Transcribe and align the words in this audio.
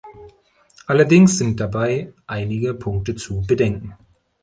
Allerdings 0.87 1.37
sind 1.37 1.59
dabei 1.59 2.11
einige 2.25 2.73
Punkte 2.73 3.13
zu 3.15 3.41
bedenken. 3.41 3.93